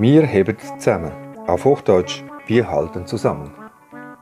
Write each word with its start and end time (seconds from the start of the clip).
Wir 0.00 0.22
heben 0.22 0.56
zusammen. 0.78 1.12
Auf 1.46 1.66
Hochdeutsch, 1.66 2.24
wir 2.46 2.70
halten 2.70 3.06
zusammen. 3.06 3.52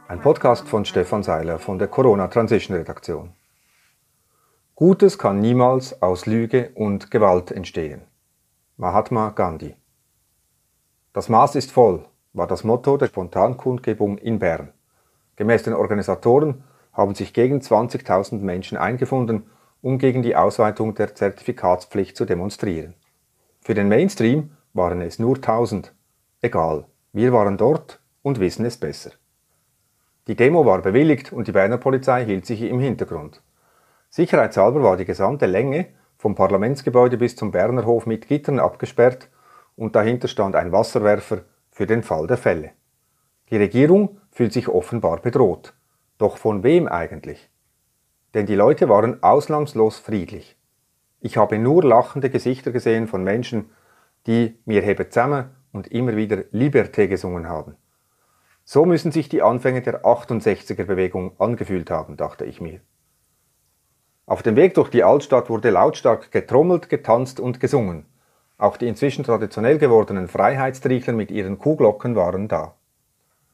Ein 0.08 0.20
Podcast 0.20 0.66
von 0.66 0.84
Stefan 0.84 1.22
Seiler 1.22 1.60
von 1.60 1.78
der 1.78 1.86
Corona 1.86 2.26
Transition 2.26 2.76
Redaktion. 2.76 3.30
Gutes 4.74 5.18
kann 5.18 5.38
niemals 5.38 6.02
aus 6.02 6.26
Lüge 6.26 6.72
und 6.74 7.12
Gewalt 7.12 7.52
entstehen. 7.52 8.00
Mahatma 8.76 9.28
Gandhi. 9.28 9.76
Das 11.12 11.28
Maß 11.28 11.54
ist 11.54 11.70
voll, 11.70 12.04
war 12.32 12.48
das 12.48 12.64
Motto 12.64 12.96
der 12.96 13.06
Spontankundgebung 13.06 14.18
in 14.18 14.40
Bern. 14.40 14.72
Gemäß 15.36 15.62
den 15.62 15.74
Organisatoren 15.74 16.64
haben 16.92 17.14
sich 17.14 17.32
gegen 17.32 17.60
20.000 17.60 18.40
Menschen 18.40 18.78
eingefunden, 18.78 19.44
um 19.80 19.98
gegen 19.98 20.24
die 20.24 20.34
Ausweitung 20.34 20.96
der 20.96 21.14
Zertifikatspflicht 21.14 22.16
zu 22.16 22.24
demonstrieren. 22.24 22.94
Für 23.60 23.74
den 23.74 23.88
Mainstream 23.88 24.50
waren 24.72 25.00
es 25.00 25.18
nur 25.18 25.36
1000. 25.36 25.94
Egal, 26.40 26.86
wir 27.12 27.32
waren 27.32 27.56
dort 27.56 28.00
und 28.22 28.40
wissen 28.40 28.64
es 28.64 28.76
besser. 28.76 29.10
Die 30.26 30.36
Demo 30.36 30.66
war 30.66 30.82
bewilligt 30.82 31.32
und 31.32 31.48
die 31.48 31.52
Berner 31.52 31.78
Polizei 31.78 32.24
hielt 32.24 32.46
sich 32.46 32.62
im 32.62 32.80
Hintergrund. 32.80 33.42
Sicherheitshalber 34.10 34.82
war 34.82 34.96
die 34.96 35.04
gesamte 35.04 35.46
Länge 35.46 35.86
vom 36.16 36.34
Parlamentsgebäude 36.34 37.16
bis 37.16 37.36
zum 37.36 37.50
Berner 37.50 37.86
Hof 37.86 38.06
mit 38.06 38.28
Gittern 38.28 38.58
abgesperrt 38.58 39.28
und 39.76 39.96
dahinter 39.96 40.28
stand 40.28 40.56
ein 40.56 40.72
Wasserwerfer 40.72 41.42
für 41.70 41.86
den 41.86 42.02
Fall 42.02 42.26
der 42.26 42.36
Fälle. 42.36 42.72
Die 43.50 43.56
Regierung 43.56 44.20
fühlt 44.30 44.52
sich 44.52 44.68
offenbar 44.68 45.20
bedroht. 45.20 45.74
Doch 46.18 46.36
von 46.36 46.62
wem 46.62 46.88
eigentlich? 46.88 47.48
Denn 48.34 48.46
die 48.46 48.56
Leute 48.56 48.88
waren 48.88 49.22
ausnahmslos 49.22 49.98
friedlich. 49.98 50.56
Ich 51.20 51.36
habe 51.36 51.58
nur 51.58 51.82
lachende 51.82 52.30
Gesichter 52.30 52.72
gesehen 52.72 53.06
von 53.06 53.24
Menschen, 53.24 53.70
die 54.28 54.60
mir 54.66 54.82
hebe 54.82 55.08
zusammen 55.08 55.50
und 55.72 55.88
immer 55.88 56.14
wieder 56.14 56.44
Liberté 56.52 57.08
gesungen 57.08 57.48
haben. 57.48 57.76
So 58.64 58.84
müssen 58.84 59.10
sich 59.10 59.30
die 59.30 59.42
Anfänge 59.42 59.80
der 59.80 60.04
68er 60.04 60.84
Bewegung 60.84 61.32
angefühlt 61.40 61.90
haben, 61.90 62.18
dachte 62.18 62.44
ich 62.44 62.60
mir. 62.60 62.80
Auf 64.26 64.42
dem 64.42 64.56
Weg 64.56 64.74
durch 64.74 64.90
die 64.90 65.02
Altstadt 65.02 65.48
wurde 65.48 65.70
lautstark 65.70 66.30
getrommelt, 66.30 66.90
getanzt 66.90 67.40
und 67.40 67.60
gesungen. 67.60 68.04
Auch 68.58 68.76
die 68.76 68.86
inzwischen 68.86 69.24
traditionell 69.24 69.78
gewordenen 69.78 70.28
Freiheitstriegler 70.28 71.14
mit 71.14 71.30
ihren 71.30 71.58
Kuhglocken 71.58 72.14
waren 72.14 72.46
da. 72.46 72.74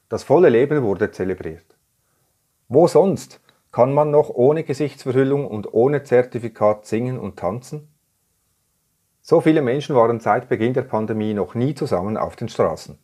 Das 0.08 0.24
volle 0.24 0.48
Leben 0.48 0.82
wurde 0.82 1.12
zelebriert. 1.12 1.76
Wo 2.66 2.88
sonst 2.88 3.40
kann 3.70 3.92
man 3.92 4.10
noch 4.10 4.30
ohne 4.30 4.64
Gesichtsverhüllung 4.64 5.46
und 5.46 5.72
ohne 5.72 6.02
Zertifikat 6.02 6.86
singen 6.86 7.20
und 7.20 7.38
tanzen? 7.38 7.93
So 9.26 9.40
viele 9.40 9.62
Menschen 9.62 9.96
waren 9.96 10.20
seit 10.20 10.50
Beginn 10.50 10.74
der 10.74 10.82
Pandemie 10.82 11.32
noch 11.32 11.54
nie 11.54 11.74
zusammen 11.74 12.18
auf 12.18 12.36
den 12.36 12.50
Straßen. 12.50 12.98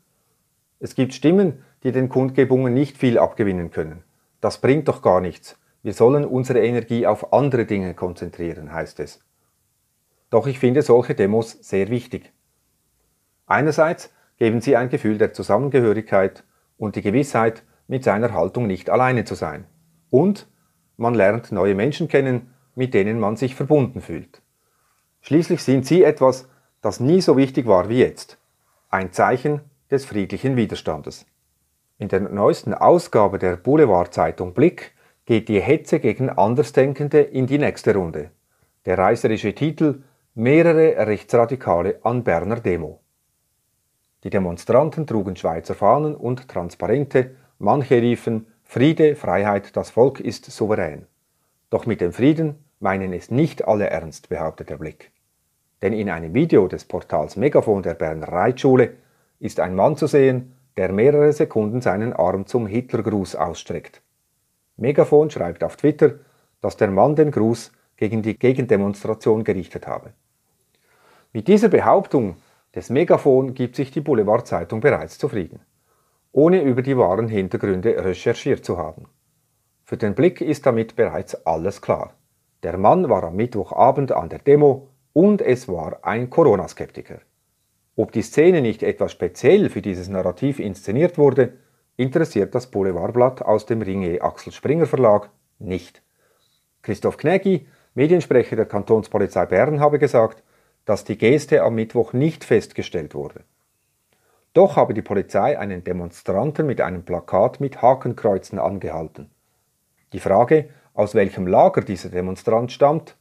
Es 0.78 0.94
gibt 0.94 1.14
Stimmen, 1.14 1.64
die 1.82 1.92
den 1.92 2.10
Kundgebungen 2.10 2.74
nicht 2.74 2.98
viel 2.98 3.18
abgewinnen 3.18 3.70
können. 3.70 4.04
Das 4.42 4.58
bringt 4.58 4.86
doch 4.88 5.00
gar 5.00 5.22
nichts. 5.22 5.58
Wir 5.82 5.94
sollen 5.94 6.26
unsere 6.26 6.60
Energie 6.60 7.06
auf 7.06 7.32
andere 7.32 7.64
Dinge 7.64 7.94
konzentrieren, 7.94 8.70
heißt 8.70 9.00
es. 9.00 9.24
Doch 10.28 10.46
ich 10.46 10.58
finde 10.58 10.82
solche 10.82 11.14
Demos 11.14 11.52
sehr 11.62 11.88
wichtig. 11.88 12.34
Einerseits 13.46 14.12
geben 14.36 14.60
sie 14.60 14.76
ein 14.76 14.90
Gefühl 14.90 15.16
der 15.16 15.32
Zusammengehörigkeit 15.32 16.44
und 16.76 16.96
die 16.96 17.02
Gewissheit, 17.02 17.62
mit 17.86 18.04
seiner 18.04 18.34
Haltung 18.34 18.66
nicht 18.66 18.90
alleine 18.90 19.24
zu 19.24 19.34
sein. 19.34 19.64
Und 20.10 20.48
man 20.98 21.14
lernt 21.14 21.50
neue 21.50 21.74
Menschen 21.74 22.08
kennen, 22.08 22.52
mit 22.74 22.92
denen 22.92 23.18
man 23.18 23.36
sich 23.36 23.54
verbunden 23.54 24.02
fühlt. 24.02 24.39
Schließlich 25.20 25.62
sind 25.62 25.86
sie 25.86 26.02
etwas, 26.02 26.48
das 26.80 27.00
nie 27.00 27.20
so 27.20 27.36
wichtig 27.36 27.66
war 27.66 27.88
wie 27.88 27.98
jetzt. 27.98 28.38
Ein 28.88 29.12
Zeichen 29.12 29.60
des 29.90 30.04
friedlichen 30.04 30.56
Widerstandes. 30.56 31.26
In 31.98 32.08
der 32.08 32.20
neuesten 32.20 32.72
Ausgabe 32.72 33.38
der 33.38 33.56
Boulevardzeitung 33.56 34.54
Blick 34.54 34.94
geht 35.26 35.48
die 35.48 35.60
Hetze 35.60 36.00
gegen 36.00 36.30
Andersdenkende 36.30 37.20
in 37.20 37.46
die 37.46 37.58
nächste 37.58 37.94
Runde. 37.94 38.30
Der 38.86 38.96
reißerische 38.96 39.54
Titel 39.54 40.02
Mehrere 40.34 41.06
Rechtsradikale 41.06 41.98
an 42.02 42.24
Berner 42.24 42.60
Demo. 42.60 43.00
Die 44.24 44.30
Demonstranten 44.30 45.06
trugen 45.06 45.36
Schweizer 45.36 45.74
Fahnen 45.74 46.14
und 46.14 46.48
Transparente, 46.48 47.36
manche 47.58 48.00
riefen 48.00 48.46
Friede, 48.64 49.16
Freiheit, 49.16 49.76
das 49.76 49.90
Volk 49.90 50.20
ist 50.20 50.50
souverän. 50.50 51.06
Doch 51.68 51.86
mit 51.86 52.00
dem 52.00 52.12
Frieden 52.12 52.64
meinen 52.80 53.12
es 53.12 53.30
nicht 53.30 53.66
alle 53.68 53.88
ernst, 53.88 54.28
behauptet 54.28 54.70
der 54.70 54.76
Blick. 54.76 55.12
Denn 55.82 55.92
in 55.92 56.10
einem 56.10 56.34
Video 56.34 56.66
des 56.66 56.84
Portals 56.84 57.36
Megafon 57.36 57.82
der 57.82 57.94
Berner 57.94 58.28
Reitschule 58.28 58.94
ist 59.38 59.60
ein 59.60 59.74
Mann 59.74 59.96
zu 59.96 60.06
sehen, 60.06 60.56
der 60.76 60.92
mehrere 60.92 61.32
Sekunden 61.32 61.80
seinen 61.80 62.12
Arm 62.12 62.46
zum 62.46 62.66
Hitlergruß 62.66 63.36
ausstreckt. 63.36 64.02
Megafon 64.76 65.30
schreibt 65.30 65.62
auf 65.62 65.76
Twitter, 65.76 66.14
dass 66.60 66.76
der 66.76 66.90
Mann 66.90 67.16
den 67.16 67.30
Gruß 67.30 67.72
gegen 67.96 68.22
die 68.22 68.38
Gegendemonstration 68.38 69.44
gerichtet 69.44 69.86
habe. 69.86 70.12
Mit 71.32 71.48
dieser 71.48 71.68
Behauptung 71.68 72.36
des 72.74 72.90
Megafon 72.90 73.54
gibt 73.54 73.76
sich 73.76 73.90
die 73.90 74.00
Boulevardzeitung 74.00 74.80
bereits 74.80 75.18
zufrieden 75.18 75.60
ohne 76.32 76.62
über 76.62 76.82
die 76.82 76.96
wahren 76.96 77.28
Hintergründe 77.28 78.04
recherchiert 78.04 78.64
zu 78.64 78.78
haben. 78.78 79.06
Für 79.84 79.96
den 79.96 80.14
Blick 80.14 80.40
ist 80.40 80.66
damit 80.66 80.96
bereits 80.96 81.46
alles 81.46 81.82
klar. 81.82 82.14
Der 82.62 82.76
Mann 82.76 83.08
war 83.08 83.24
am 83.24 83.36
Mittwochabend 83.36 84.12
an 84.12 84.28
der 84.28 84.40
Demo 84.40 84.88
und 85.12 85.40
es 85.40 85.68
war 85.68 86.00
ein 86.02 86.28
Corona-Skeptiker. 86.28 87.20
Ob 87.96 88.12
die 88.12 88.22
Szene 88.22 88.60
nicht 88.60 88.82
etwas 88.82 89.12
speziell 89.12 89.70
für 89.70 89.82
dieses 89.82 90.08
Narrativ 90.08 90.58
inszeniert 90.58 91.18
wurde, 91.18 91.54
interessiert 91.96 92.54
das 92.54 92.70
Boulevardblatt 92.70 93.42
aus 93.42 93.66
dem 93.66 93.82
Ringe 93.82 94.22
Axel 94.22 94.52
Springer 94.52 94.86
Verlag 94.86 95.30
nicht. 95.58 96.02
Christoph 96.82 97.16
Knägi, 97.16 97.66
Mediensprecher 97.94 98.56
der 98.56 98.66
Kantonspolizei 98.66 99.46
Bern, 99.46 99.80
habe 99.80 99.98
gesagt, 99.98 100.42
dass 100.84 101.04
die 101.04 101.18
Geste 101.18 101.62
am 101.62 101.74
Mittwoch 101.74 102.12
nicht 102.12 102.44
festgestellt 102.44 103.14
wurde. 103.14 103.44
Doch 104.54 104.76
habe 104.76 104.94
die 104.94 105.02
Polizei 105.02 105.58
einen 105.58 105.84
Demonstranten 105.84 106.66
mit 106.66 106.80
einem 106.80 107.04
Plakat 107.04 107.60
mit 107.60 107.82
Hakenkreuzen 107.82 108.58
angehalten. 108.58 109.30
Die 110.12 110.20
Frage, 110.20 110.70
aus 110.94 111.14
welchem 111.14 111.46
Lager 111.46 111.82
dieser 111.82 112.08
Demonstrant 112.08 112.72
stammt, 112.72 113.16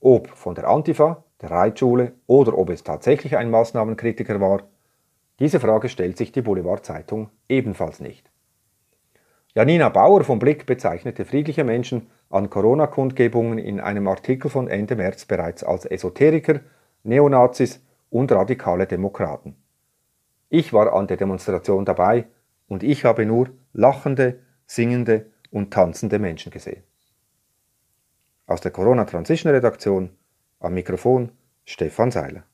ob 0.00 0.28
von 0.28 0.54
der 0.54 0.68
Antifa, 0.68 1.24
der 1.40 1.50
Reitschule 1.50 2.12
oder 2.26 2.56
ob 2.56 2.70
es 2.70 2.84
tatsächlich 2.84 3.36
ein 3.36 3.50
Maßnahmenkritiker 3.50 4.40
war, 4.40 4.62
diese 5.38 5.60
Frage 5.60 5.88
stellt 5.88 6.16
sich 6.16 6.32
die 6.32 6.42
Boulevardzeitung 6.42 7.30
ebenfalls 7.48 8.00
nicht. 8.00 8.30
Janina 9.54 9.88
Bauer 9.88 10.24
vom 10.24 10.38
Blick 10.38 10.66
bezeichnete 10.66 11.24
friedliche 11.24 11.64
Menschen 11.64 12.08
an 12.30 12.50
Corona-Kundgebungen 12.50 13.58
in 13.58 13.80
einem 13.80 14.06
Artikel 14.06 14.50
von 14.50 14.68
Ende 14.68 14.96
März 14.96 15.24
bereits 15.24 15.64
als 15.64 15.86
Esoteriker, 15.86 16.60
Neonazis 17.02 17.80
und 18.10 18.30
radikale 18.30 18.86
Demokraten. 18.86 19.56
Ich 20.48 20.72
war 20.72 20.92
an 20.92 21.06
der 21.06 21.16
Demonstration 21.16 21.84
dabei 21.84 22.26
und 22.68 22.82
ich 22.82 23.04
habe 23.04 23.26
nur 23.26 23.48
lachende, 23.72 24.40
singende 24.66 25.26
und 25.50 25.72
tanzende 25.72 26.18
Menschen 26.18 26.50
gesehen. 26.50 26.82
Aus 28.48 28.62
der 28.62 28.70
Corona 28.70 29.04
Transition 29.04 29.52
Redaktion 29.52 30.08
am 30.58 30.72
Mikrofon 30.72 31.32
Stefan 31.66 32.10
Seiler. 32.10 32.44